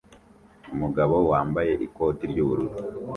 [0.73, 2.75] Umugabo wambaye ikoti ry'ubururu